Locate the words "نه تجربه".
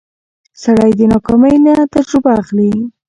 1.65-2.31